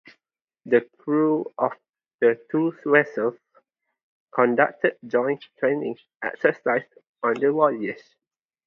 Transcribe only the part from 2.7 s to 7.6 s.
vessels conducted joint training exercises on the